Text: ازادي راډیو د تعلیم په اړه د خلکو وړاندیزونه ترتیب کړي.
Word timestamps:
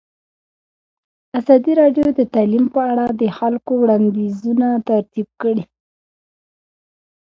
ازادي 1.39 1.73
راډیو 1.81 2.07
د 2.19 2.21
تعلیم 2.33 2.65
په 2.75 2.81
اړه 2.91 3.05
د 3.21 3.23
خلکو 3.37 3.71
وړاندیزونه 3.83 4.67
ترتیب 4.89 5.27
کړي. 5.41 5.63